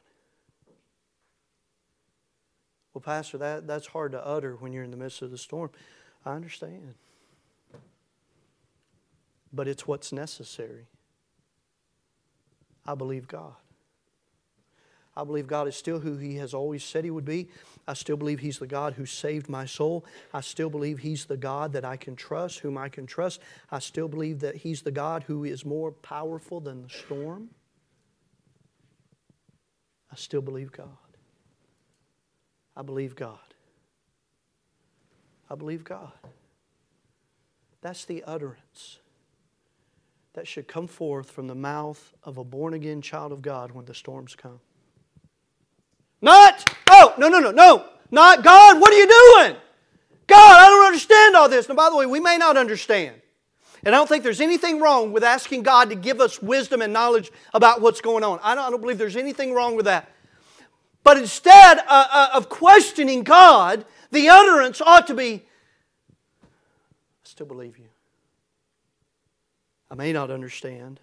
[2.94, 5.70] Well, Pastor, that, that's hard to utter when you're in the midst of the storm.
[6.26, 6.96] I understand.
[9.54, 10.88] But it's what's necessary.
[12.86, 13.54] I believe God.
[15.16, 17.50] I believe God is still who He has always said He would be.
[17.88, 20.06] I still believe He's the God who saved my soul.
[20.34, 23.42] I still believe He's the God that I can trust, whom I can trust.
[23.70, 27.50] I still believe that He's the God who is more powerful than the storm.
[30.12, 30.88] I still believe God.
[32.76, 33.40] I believe God.
[35.50, 36.14] I believe God.
[37.82, 39.00] That's the utterance
[40.34, 43.86] that should come forth from the mouth of a born again child of God when
[43.86, 44.60] the storms come.
[46.22, 49.56] Not, oh, no, no, no, no, not God, what are you doing?
[50.28, 51.68] God, I don't understand all this.
[51.68, 53.16] Now, by the way, we may not understand.
[53.84, 56.92] And I don't think there's anything wrong with asking God to give us wisdom and
[56.92, 58.40] knowledge about what's going on.
[58.44, 60.12] I don't, I don't believe there's anything wrong with that.
[61.04, 65.44] But instead uh, uh, of questioning God, the utterance ought to be
[66.44, 67.89] I still believe you.
[69.92, 71.00] I may not understand,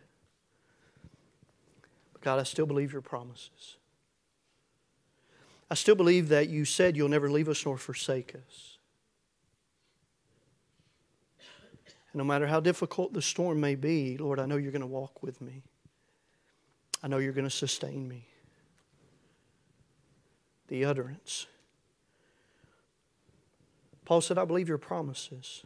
[2.12, 3.76] but God, I still believe your promises.
[5.70, 8.78] I still believe that you said you'll never leave us nor forsake us.
[12.12, 14.86] And no matter how difficult the storm may be, Lord, I know you're going to
[14.86, 15.62] walk with me.
[17.02, 18.28] I know you're going to sustain me
[20.68, 21.46] the utterance.
[24.04, 25.64] Paul said, I believe your promises.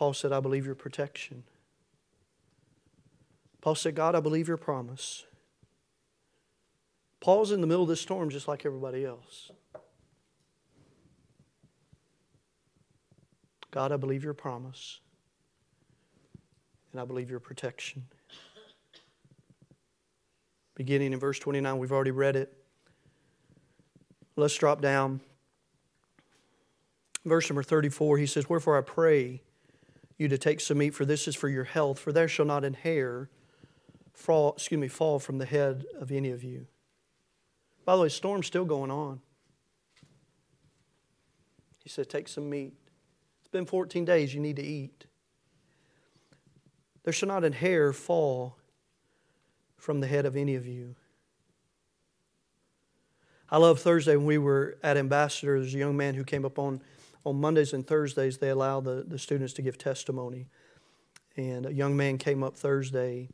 [0.00, 1.42] Paul said, I believe your protection.
[3.60, 5.26] Paul said, God, I believe your promise.
[7.20, 9.50] Paul's in the middle of this storm just like everybody else.
[13.70, 15.00] God, I believe your promise.
[16.92, 18.06] And I believe your protection
[20.76, 21.76] beginning in verse 29.
[21.76, 22.50] We've already read it.
[24.34, 25.20] Let's drop down.
[27.26, 29.42] Verse number 34, he says, Wherefore I pray
[30.20, 32.64] you to take some meat, for this is for your health, for there shall not
[32.64, 33.30] an hair
[34.12, 36.66] fall, excuse me, fall from the head of any of you.
[37.84, 39.20] By the way, storm's still going on.
[41.82, 42.74] He said, Take some meat.
[43.40, 45.06] It's been 14 days, you need to eat.
[47.02, 48.58] There shall not an hair fall
[49.78, 50.94] from the head of any of you.
[53.50, 55.58] I love Thursday when we were at Ambassador.
[55.58, 56.82] There's a young man who came up on,
[57.24, 58.38] on Mondays and Thursdays.
[58.38, 60.48] They allow the, the students to give testimony.
[61.36, 63.28] And a young man came up Thursday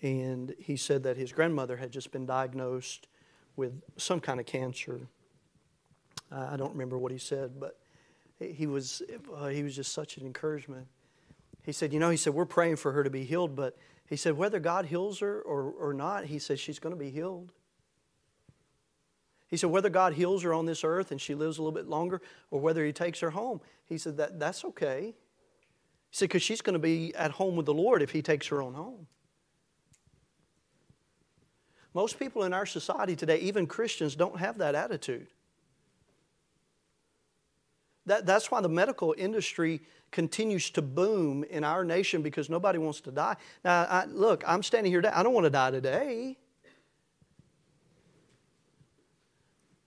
[0.00, 3.06] and he said that his grandmother had just been diagnosed
[3.54, 5.08] with some kind of cancer.
[6.30, 7.78] I don't remember what he said, but
[8.40, 9.02] he was,
[9.36, 10.88] uh, he was just such an encouragement.
[11.62, 13.76] He said, You know, he said, we're praying for her to be healed, but
[14.08, 17.10] he said, whether God heals her or, or not, he said, she's going to be
[17.10, 17.52] healed.
[19.52, 21.86] He said, whether God heals her on this earth and she lives a little bit
[21.86, 25.14] longer, or whether He takes her home, He said, that, that's okay.
[26.08, 28.46] He said, because she's going to be at home with the Lord if He takes
[28.46, 29.06] her on home.
[31.92, 35.26] Most people in our society today, even Christians, don't have that attitude.
[38.06, 43.02] That, that's why the medical industry continues to boom in our nation because nobody wants
[43.02, 43.36] to die.
[43.66, 45.14] Now, I, look, I'm standing here today.
[45.14, 46.38] I don't want to die today.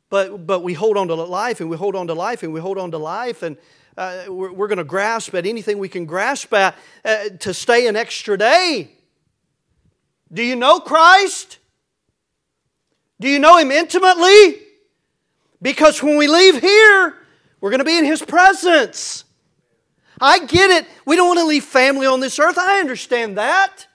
[0.10, 2.60] But, but we hold on to life and we hold on to life and we
[2.60, 3.58] hold on to life and
[3.97, 7.88] uh, we're, we're going to grasp at anything we can grasp at uh, to stay
[7.88, 8.91] an extra day.
[10.32, 11.60] Do you know Christ?
[13.20, 14.62] Do you know Him intimately?
[15.62, 17.16] Because when we leave here,
[17.62, 19.24] we're going to be in His presence.
[20.20, 20.88] I get it.
[21.06, 22.58] We don't want to leave family on this earth.
[22.58, 23.88] I understand that.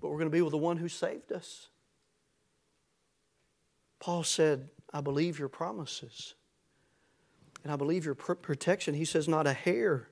[0.00, 1.68] But we're going to be with the one who saved us.
[4.04, 6.34] Paul said, I believe your promises.
[7.62, 8.92] And I believe your pr- protection.
[8.92, 10.08] He says, Not a hair.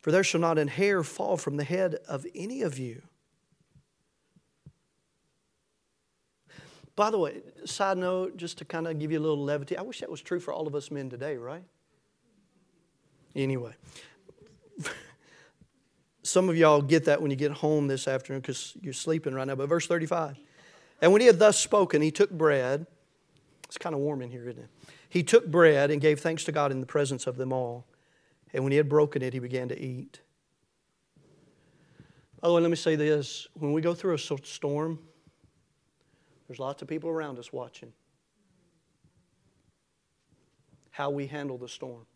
[0.00, 3.02] For there shall not an hair fall from the head of any of you.
[6.96, 9.82] By the way, side note, just to kind of give you a little levity, I
[9.82, 11.62] wish that was true for all of us men today, right?
[13.36, 13.74] Anyway,
[16.24, 19.46] some of y'all get that when you get home this afternoon because you're sleeping right
[19.46, 19.54] now.
[19.54, 20.36] But verse 35
[21.04, 22.86] and when he had thus spoken, he took bread.
[23.66, 24.70] It's kind of warm in here, isn't it?
[25.10, 27.86] He took bread and gave thanks to God in the presence of them all.
[28.54, 30.22] And when he had broken it, he began to eat.
[32.42, 34.98] Oh, and let me say this when we go through a storm,
[36.48, 37.92] there's lots of people around us watching.
[40.88, 42.06] How we handle the storm.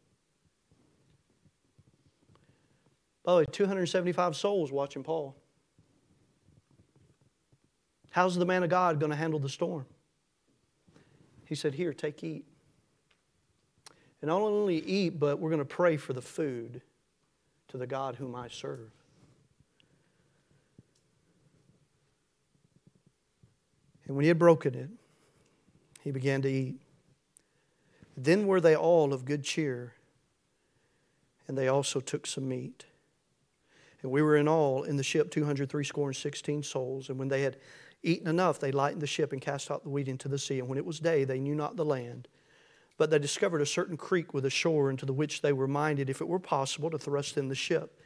[3.22, 5.36] By the way, 275 souls watching Paul.
[8.10, 9.86] How's the man of God going to handle the storm?
[11.44, 12.44] He said, Here, take, eat.
[14.20, 16.82] And not only eat, but we're going to pray for the food
[17.68, 18.90] to the God whom I serve.
[24.06, 24.88] And when he had broken it,
[26.02, 26.80] he began to eat.
[28.16, 29.94] Then were they all of good cheer,
[31.46, 32.86] and they also took some meat.
[34.02, 37.08] And we were in all in the ship 203 score and 16 souls.
[37.08, 37.58] And when they had
[38.02, 40.58] eaten enough, they lightened the ship and cast out the wheat into the sea.
[40.58, 42.28] And when it was day, they knew not the land.
[42.96, 46.10] But they discovered a certain creek with a shore, into the which they were minded,
[46.10, 48.00] if it were possible, to thrust in the ship.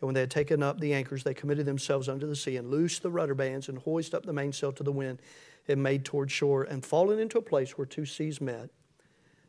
[0.00, 2.70] And when they had taken up the anchors, they committed themselves unto the sea, and
[2.70, 5.20] loosed the rudder bands, and hoisted up the mainsail to the wind,
[5.66, 6.62] and made toward shore.
[6.62, 8.70] And falling into a place where two seas met,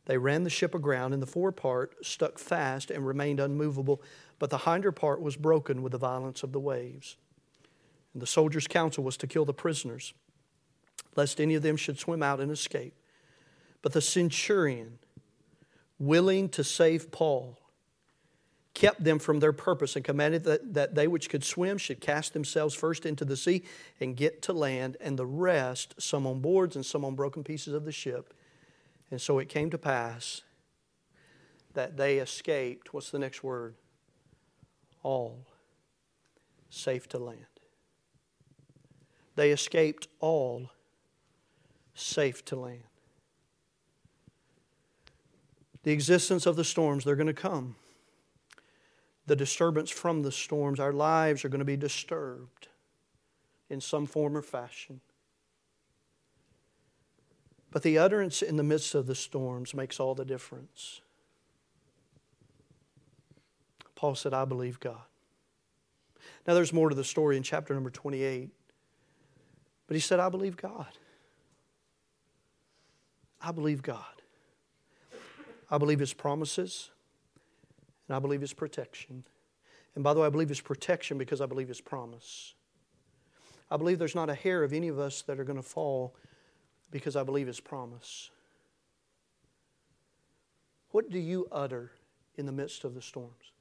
[0.06, 4.02] they ran the ship aground, and the forepart stuck fast and remained unmovable,
[4.40, 7.18] but the hinder part was broken with the violence of the waves.
[8.20, 10.14] And the soldiers' counsel was to kill the prisoners,
[11.16, 12.94] lest any of them should swim out and escape.
[13.82, 15.00] But the centurion,
[16.00, 17.58] willing to save Paul,
[18.74, 22.34] kept them from their purpose and commanded that, that they which could swim should cast
[22.34, 23.64] themselves first into the sea
[24.02, 27.74] and get to land, and the rest, some on boards and some on broken pieces
[27.74, 28.34] of the ship.
[29.12, 30.42] And so it came to pass
[31.74, 32.94] that they escaped.
[32.94, 33.76] What's the next word?
[35.04, 35.46] All
[36.70, 37.46] safe to land.
[39.40, 40.70] They escaped all
[41.94, 42.84] safe to land.
[45.84, 47.78] The existence of the storms, they're going to come
[49.28, 52.68] the disturbance from the storms, our lives are going to be disturbed
[53.70, 55.00] in some form or fashion.
[57.72, 61.00] But the utterance in the midst of the storms makes all the difference.
[63.96, 65.00] Paul said, I believe God.
[66.46, 68.50] Now, there's more to the story in chapter number 28.
[69.90, 70.98] But he said, I believe God.
[73.42, 74.06] I believe God.
[75.70, 76.92] I believe his promises.
[78.10, 79.24] And I believe His protection.
[79.94, 82.56] And by the way, I believe His protection because I believe His promise.
[83.70, 86.16] I believe there's not a hair of any of us that are going to fall
[86.90, 88.32] because I believe His promise.
[90.90, 91.92] What do you utter
[92.36, 93.54] in the midst of the storms?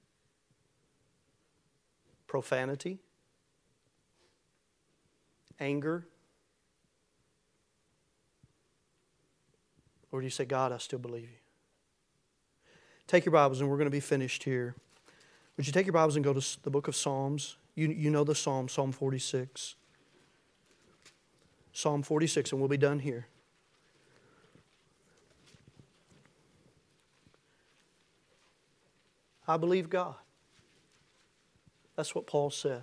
[2.26, 3.00] Profanity?
[5.60, 6.06] Anger?
[10.10, 11.38] Or do you say, God, I still believe you?
[13.06, 14.74] Take your Bibles, and we're going to be finished here.
[15.56, 17.56] Would you take your Bibles and go to the book of Psalms?
[17.74, 19.76] You, you know the Psalm, Psalm 46.
[21.72, 23.26] Psalm 46, and we'll be done here.
[29.46, 30.16] I believe God.
[31.96, 32.82] That's what Paul said.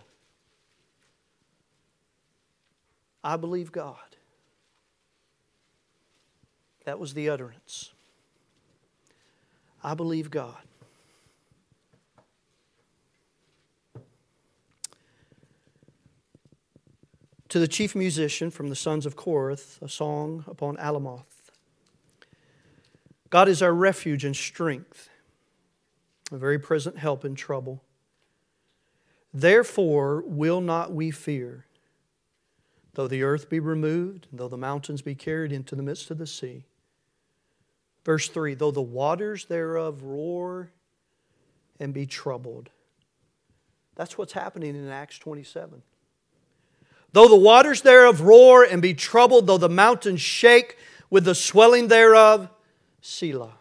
[3.23, 4.14] I believe God.
[6.85, 7.91] That was the utterance.
[9.83, 10.57] I believe God.
[17.49, 21.51] To the chief musician from the sons of Korah, a song upon Alamoth.
[23.29, 25.09] God is our refuge and strength,
[26.31, 27.81] a very present help in trouble.
[29.33, 31.65] Therefore will not we fear,
[32.93, 36.17] though the earth be removed, and though the mountains be carried into the midst of
[36.17, 36.65] the sea
[38.05, 40.71] Verse 3 Though the waters thereof roar
[41.79, 42.69] and be troubled.
[43.95, 45.81] That's what's happening in Acts 27.
[47.11, 50.77] Though the waters thereof roar and be troubled, though the mountains shake
[51.09, 52.49] with the swelling thereof,
[53.01, 53.57] Selah.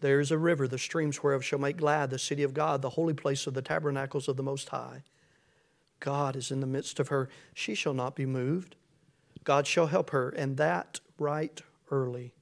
[0.00, 2.90] There is a river, the streams whereof shall make glad the city of God, the
[2.90, 5.04] holy place of the tabernacles of the Most High.
[6.00, 7.28] God is in the midst of her.
[7.54, 8.76] She shall not be moved.
[9.44, 11.60] God shall help her, and that right
[11.90, 12.35] early.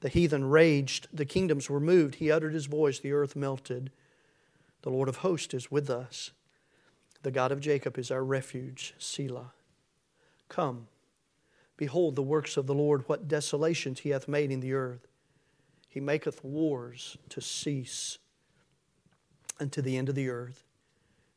[0.00, 2.16] The heathen raged, the kingdoms were moved.
[2.16, 3.90] He uttered his voice, the earth melted.
[4.82, 6.30] The Lord of hosts is with us.
[7.22, 9.52] The God of Jacob is our refuge, Selah.
[10.48, 10.88] Come,
[11.80, 15.08] Behold the works of the Lord, what desolations he hath made in the earth.
[15.88, 18.18] He maketh wars to cease
[19.58, 20.62] unto the end of the earth.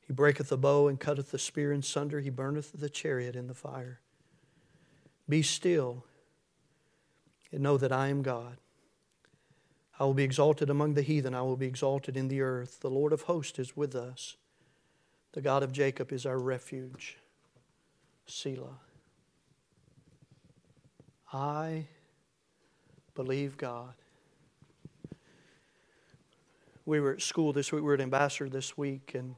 [0.05, 2.19] He breaketh the bow and cutteth the spear in sunder.
[2.19, 4.01] He burneth the chariot in the fire.
[5.29, 6.03] Be still
[7.53, 8.57] and know that I am God.
[9.99, 11.35] I will be exalted among the heathen.
[11.35, 12.79] I will be exalted in the earth.
[12.81, 14.35] The Lord of hosts is with us.
[15.33, 17.17] The God of Jacob is our refuge.
[18.25, 18.79] Selah.
[21.31, 21.85] I
[23.13, 23.93] believe God.
[26.85, 29.35] We were at school this week, we were at Ambassador this week, and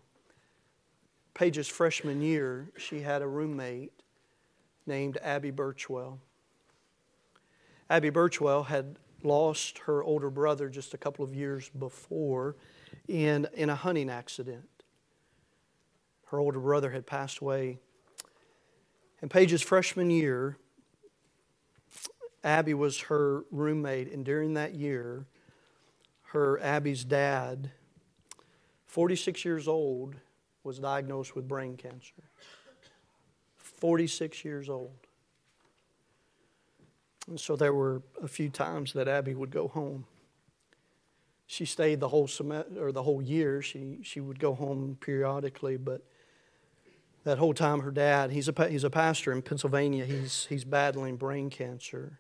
[1.34, 3.92] Paige's freshman year, she had a roommate
[4.88, 6.18] named Abby Birchwell.
[7.90, 12.56] Abby Birchwell had lost her older brother just a couple of years before
[13.08, 14.70] in, in a hunting accident.
[16.28, 17.80] Her older brother had passed away.
[19.22, 20.58] In Paige's freshman year,
[22.44, 25.26] Abby was her roommate, and during that year,
[26.30, 27.72] her Abby's dad,
[28.86, 30.16] 46 years old,
[30.64, 32.24] was diagnosed with brain cancer.
[33.58, 35.05] 46 years old.
[37.28, 40.06] And so there were a few times that Abby would go home.
[41.48, 43.62] She stayed the whole semester or the whole year.
[43.62, 46.02] She she would go home periodically, but
[47.24, 50.06] that whole time her dad, he's a he's a pastor in Pennsylvania.
[50.06, 52.20] He's he's battling brain cancer.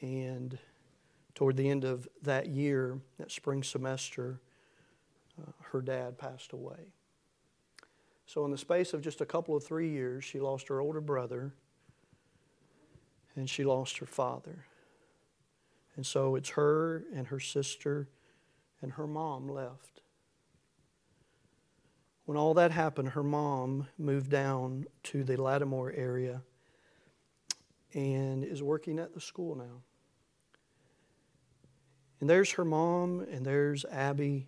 [0.00, 0.58] And
[1.34, 4.40] toward the end of that year, that spring semester,
[5.40, 6.92] uh, her dad passed away.
[8.24, 11.00] So, in the space of just a couple of three years, she lost her older
[11.00, 11.52] brother
[13.36, 14.66] and she lost her father.
[15.96, 18.08] And so it's her and her sister
[18.80, 20.00] and her mom left.
[22.24, 26.42] When all that happened, her mom moved down to the Lattimore area
[27.92, 29.82] and is working at the school now.
[32.20, 34.46] And there's her mom, and there's Abby,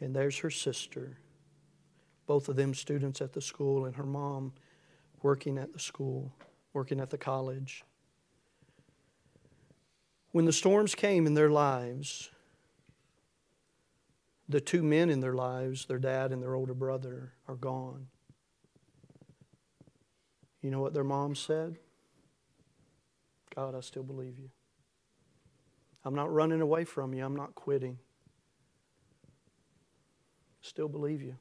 [0.00, 1.18] and there's her sister.
[2.26, 4.52] Both of them students at the school, and her mom
[5.22, 6.32] working at the school,
[6.74, 7.84] working at the college.
[10.36, 12.28] When the storms came in their lives,
[14.50, 18.08] the two men in their lives, their dad and their older brother, are gone.
[20.60, 21.78] You know what their mom said?
[23.54, 24.50] God, I still believe you.
[26.04, 27.24] I'm not running away from you.
[27.24, 27.98] I'm not quitting.
[30.60, 31.36] Still believe you.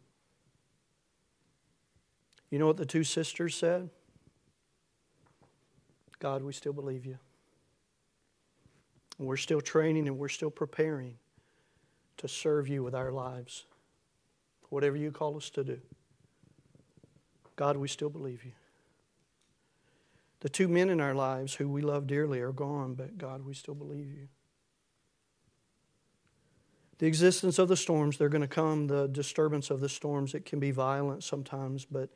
[2.50, 3.90] You know what the two sisters said?
[6.20, 7.18] God, we still believe you.
[9.18, 11.16] We're still training and we're still preparing
[12.18, 13.66] to serve you with our lives.
[14.70, 15.80] Whatever you call us to do.
[17.56, 18.52] God, we still believe you.
[20.42, 23.54] The two men in our lives who we love dearly are gone, but God, we
[23.54, 24.28] still believe you
[26.98, 30.34] the existence of the storms, they're going to come, the disturbance of the storms.
[30.34, 32.10] It can be violent sometimes, but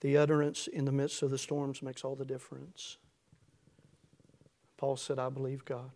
[0.00, 2.98] the utterance in the midst of the storms makes all the difference.
[4.76, 5.90] Paul said, I believe God.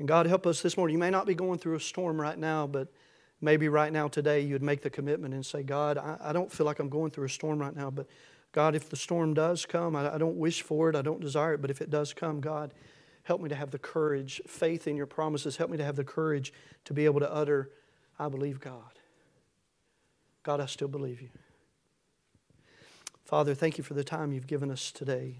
[0.00, 0.94] And God, help us this morning.
[0.94, 2.88] You may not be going through a storm right now, but
[3.40, 6.66] maybe right now today you'd make the commitment and say, God, I, I don't feel
[6.66, 8.08] like I'm going through a storm right now, but
[8.50, 11.54] God, if the storm does come, I, I don't wish for it, I don't desire
[11.54, 12.74] it, but if it does come, God,
[13.24, 15.56] Help me to have the courage, faith in your promises.
[15.56, 16.52] Help me to have the courage
[16.84, 17.70] to be able to utter,
[18.18, 18.98] I believe God.
[20.42, 21.28] God, I still believe you.
[23.24, 25.36] Father, thank you for the time you've given us today.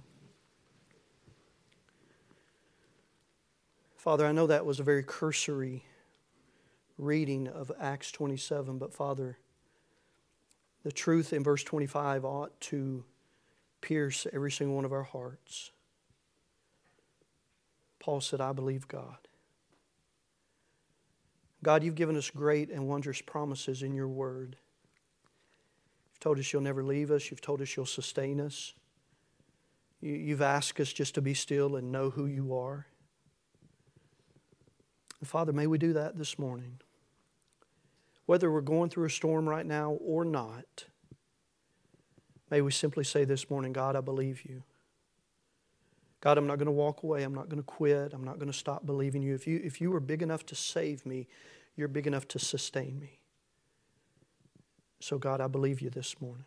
[4.00, 5.84] Father, I know that was a very cursory
[6.96, 9.36] reading of Acts 27, but Father,
[10.84, 13.04] the truth in verse 25 ought to
[13.82, 15.72] pierce every single one of our hearts.
[17.98, 19.18] Paul said, I believe God.
[21.62, 24.56] God, you've given us great and wondrous promises in your word.
[26.10, 28.72] You've told us you'll never leave us, you've told us you'll sustain us.
[30.00, 32.86] You've asked us just to be still and know who you are.
[35.20, 36.80] And Father, may we do that this morning.
[38.26, 40.84] Whether we're going through a storm right now or not,
[42.50, 44.62] may we simply say this morning, God, I believe you.
[46.20, 47.22] God, I'm not going to walk away.
[47.22, 48.12] I'm not going to quit.
[48.12, 49.34] I'm not going to stop believing you.
[49.34, 51.26] If you, if you are big enough to save me,
[51.76, 53.20] you're big enough to sustain me.
[55.00, 56.44] So, God, I believe you this morning.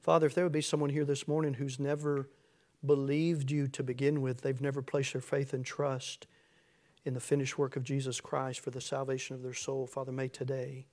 [0.00, 2.28] Father, if there would be someone here this morning who's never
[2.84, 6.26] believed you to begin with, they've never placed their faith and trust
[7.04, 10.28] in the finished work of Jesus Christ for the salvation of their soul, Father, may
[10.28, 10.86] today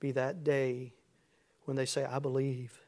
[0.00, 0.92] be that day
[1.64, 2.80] when they say, I believe.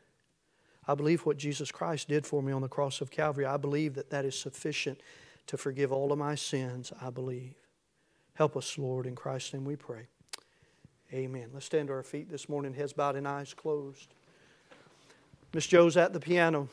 [0.87, 3.45] I believe what Jesus Christ did for me on the cross of Calvary.
[3.45, 5.01] I believe that that is sufficient
[5.49, 6.93] to forgive all of my sins.
[7.01, 7.55] I believe.
[8.35, 10.07] Help us, Lord, in Christ's name we pray.
[11.13, 11.49] Amen.
[11.53, 14.13] Let's stand to our feet this morning, heads bowed and eyes closed.
[15.55, 16.69] Miss Joe's at the piano.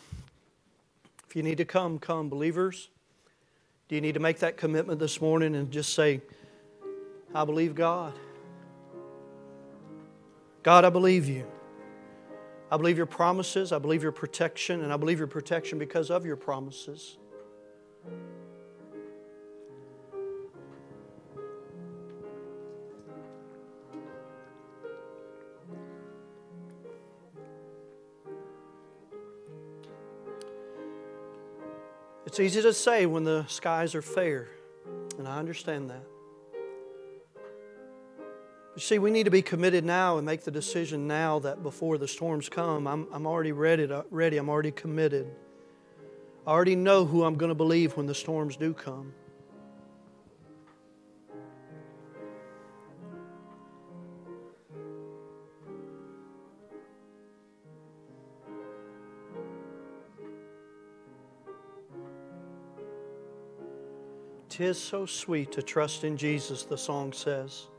[1.28, 2.30] If you need to come, come.
[2.30, 2.90] Believers,
[3.88, 6.22] do you need to make that commitment this morning and just say,
[7.34, 8.14] I believe God?
[10.64, 11.46] God, I believe you.
[12.72, 13.72] I believe your promises.
[13.72, 14.82] I believe your protection.
[14.82, 17.18] And I believe your protection because of your promises.
[32.34, 34.48] It's easy to say when the skies are fair,
[35.20, 36.02] and I understand that.
[38.74, 42.00] But see, we need to be committed now and make the decision now that before
[42.00, 45.28] the storms come, I'm, I'm already ready, ready, I'm already committed.
[46.48, 49.14] I already know who I'm going to believe when the storms do come.
[64.54, 67.70] Tis so sweet to trust in Jesus, the song says.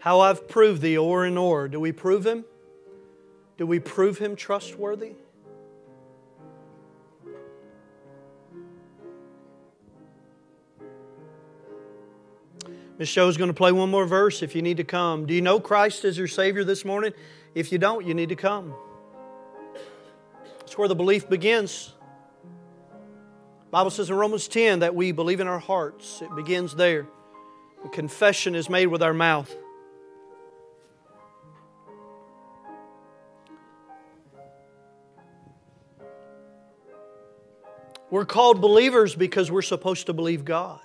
[0.00, 1.68] How I've proved thee o'er and o'er.
[1.68, 2.44] Do we prove him?
[3.58, 5.12] Do we prove him trustworthy?
[12.98, 15.26] Miss Show's going to play one more verse if you need to come.
[15.26, 17.12] Do you know Christ as your Savior this morning?
[17.54, 18.74] If you don't, you need to come.
[20.60, 21.92] It's where the belief begins.
[23.70, 26.22] Bible says in Romans 10 that we believe in our hearts.
[26.22, 27.06] It begins there.
[27.82, 29.54] The confession is made with our mouth.
[38.10, 40.80] We're called believers because we're supposed to believe God.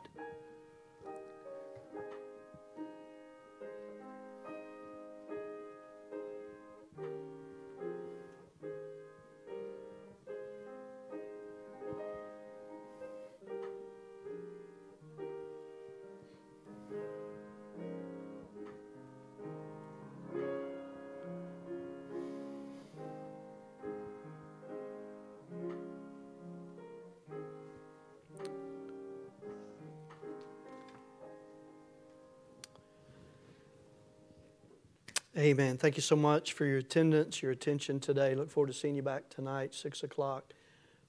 [35.45, 35.77] Amen.
[35.77, 38.33] Thank you so much for your attendance, your attention today.
[38.33, 40.43] Look forward to seeing you back tonight, six o'clock,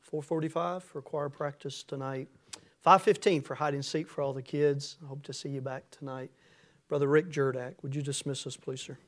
[0.02, 2.28] four forty-five for choir practice tonight,
[2.82, 4.98] five fifteen for hide and seek for all the kids.
[5.02, 6.30] I hope to see you back tonight.
[6.86, 8.98] Brother Rick Jurdak, would you dismiss us, please, sir?